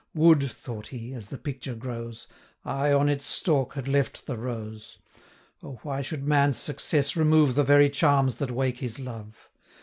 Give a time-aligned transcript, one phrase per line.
[0.15, 2.25] 285 Would,' thought he, as the picture grows,
[2.65, 4.97] 'I on its stalk had left the rose!
[5.61, 9.47] Oh, why should man's success remove The very charms that wake his love!